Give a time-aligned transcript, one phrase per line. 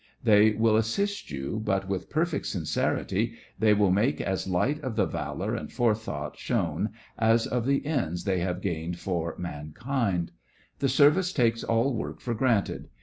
[0.23, 5.05] They will assist you, but with perfect sincerity they will make as light of the
[5.05, 6.89] valour and forethought shown
[7.19, 10.31] as of the ends they have gained for mankind.
[10.79, 12.89] The Service takes all work for granted.